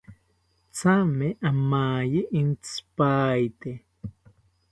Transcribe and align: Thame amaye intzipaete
Thame 0.79 1.27
amaye 1.49 2.21
intzipaete 2.39 3.71